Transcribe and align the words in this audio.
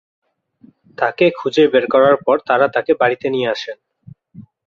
তাকে 0.97 1.25
খুঁজে 1.31 1.63
বের 1.67 1.85
করার 1.93 2.15
পর 2.25 2.37
তারা 2.47 2.65
তাকে 2.75 2.91
বাড়িতে 3.01 3.27
নিয়ে 3.29 3.51
আসেন। 3.53 3.77